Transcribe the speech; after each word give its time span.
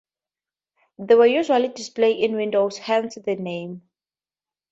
They 0.97 1.13
were 1.13 1.27
usually 1.27 1.67
displayed 1.67 2.23
in 2.23 2.35
windows, 2.35 2.79
hence 2.79 3.19
the 3.23 3.35
name. 3.35 3.83